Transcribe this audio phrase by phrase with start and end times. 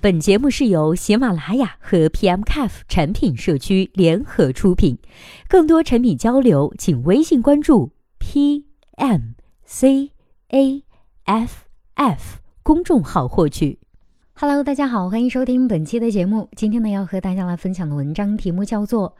[0.00, 4.96] 本节目是由喜马拉雅和 PMCAF 产品社区联合出品，
[5.48, 7.90] 更多产品交流，请微信关注
[8.20, 8.62] PMCAF
[12.62, 13.80] 公众号获取。
[14.40, 16.48] Hello，大家好，欢迎收听本期的节目。
[16.54, 19.10] 今天呢，要和大家来分享的文章题目叫做《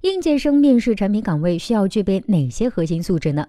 [0.00, 3.46] 应届生面试产品岗位需要具备哪些核心素质呢？》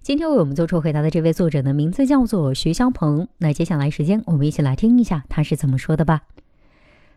[0.00, 3.26] 今天为我们做出回答的这位作者的名字叫做徐肖鹏。
[3.38, 6.22] 那接下来时间，我们一起来听一下他是怎么说的吧。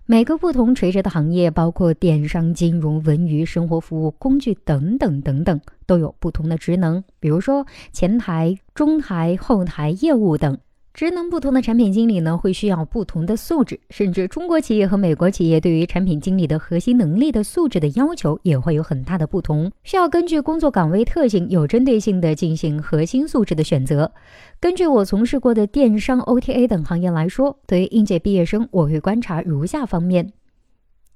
[0.07, 10.57] 每个不同垂直的行业，包括电商、金融、文娱、生活服务、工具等等等等，都有不同的职能，比如说前台、中台、后台、业务等。
[10.93, 24.11] 职能不同的产品经理呢，会需要不同的素质，甚至中国企业和美国企业对于产品经理的核心能力的素质的要求也会有很大的不同，需要根据工作岗位特性，有针对性的进行核心素质的选择。
[24.59, 30.31] 根据我从事过的电商、OTA 等行业来说，对于应届毕业生，我会观察如下方面：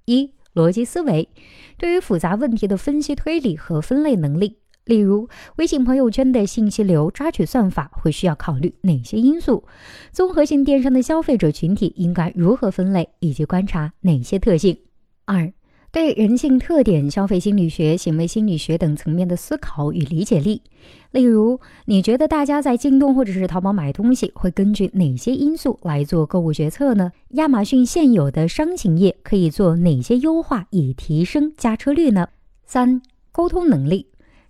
[0.05, 1.29] 一、逻辑思维，
[1.77, 4.57] 对于复杂问题的分析推理和分类能力。
[4.87, 9.65] 例如，微信朋友圈的信息流抓取算法会需要考虑哪些因素？
[10.11, 14.77] 综合性电商的消费者群体应该如何分类，以及观察哪些特性？
[15.25, 15.51] 二、
[15.91, 20.61] 对人性特点、消费心理学、行为心理学等层面的思考与理解力。
[21.11, 27.11] 例如，你觉得大家在京东或者是淘宝买东西会根据哪些因素来做购物决策呢？
[27.31, 32.29] 亚马逊现有的商情页可以做哪些优化以提升加车率呢？
[32.65, 33.01] 三、
[33.33, 34.07] 沟通能力。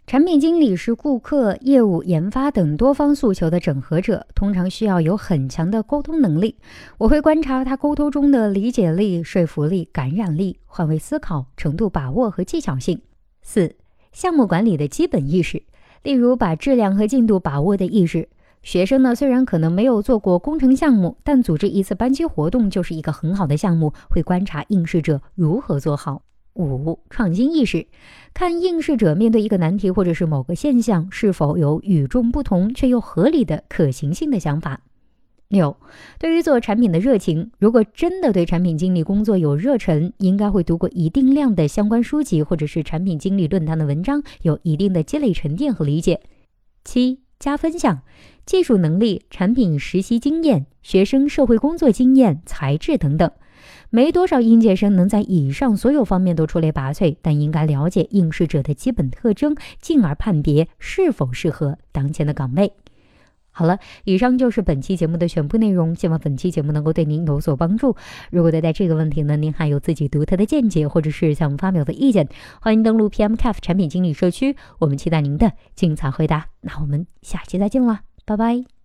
[0.08, 6.56] 产品经理是顾客、业务、研发等多方诉求的整合者，通常需要有很强的沟通能力。
[6.98, 13.02] 我会观察他沟通中的理解力、说服力、感染力、换位思考程度、把握和技巧性。
[13.42, 13.76] 四、
[14.14, 15.62] 项目管理的基本意识，
[16.04, 18.30] 例如把质量和进度把握的意识。
[18.62, 23.92] 学生呢，虽然可能没有做过工程项目，但组织一次班级活动就是一个很好的项目。
[24.10, 26.22] 会观察应试者如何做好。
[26.58, 27.88] 五、创新意识，
[28.34, 34.82] 看应试者面对一个难题或者是某个现象，是否有与众不同却又合理的可行性的想法。
[35.50, 35.78] 六、
[36.20, 46.20] 对于做产品的热情，如果真的对产品经理工作有热忱，应该会读过一定量的相关书籍或者是产品经理论坛的文章，有一定的积累沉淀和理解。
[46.84, 48.02] 七、加分项，
[48.46, 53.32] 技术能力、产品实习经验、学生社会工作经验、才智等等。
[53.90, 62.74] 没多少应届生能在以上所有方面都出类拔萃，但应该了解应试者的基本特征，进而判别是否适合当前的岗位。
[63.50, 67.96] 好了，以上就是本期节目的全部内容，希望本期节目能够对您有所帮助。
[68.30, 72.30] 如果对待这个问题呢，您还有自己独特的见解，或者是想发表的意见，
[72.62, 76.46] 欢迎登录 PMCAF 产品经理社区，我们期待您的精彩回答。
[76.62, 78.77] 那我们下期再见了，拜拜。